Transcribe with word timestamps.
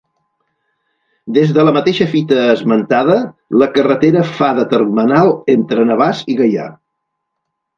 Des 1.35 1.51
de 1.57 1.65
la 1.67 1.73
mateixa 1.75 2.07
fita 2.13 2.47
esmentada, 2.53 3.17
la 3.63 3.69
carretera 3.77 4.25
fa 4.39 4.49
de 4.61 4.67
termenal 4.75 5.31
entre 5.57 5.89
Navàs 5.91 6.25
i 6.35 6.39
Gaià. 6.41 6.67